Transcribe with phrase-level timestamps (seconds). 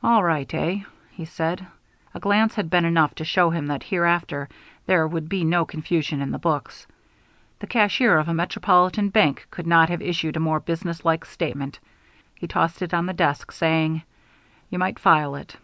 [0.00, 1.66] "All right, eh?" he said.
[2.14, 4.48] A glance had been enough to show him that hereafter
[4.86, 6.86] there would be no confusion in the books;
[7.58, 11.80] the cashier of a metropolitan bank could not have issued a more businesslike statement.
[12.38, 14.02] He tossed it on the desk, saying,
[14.70, 15.56] "You might file it."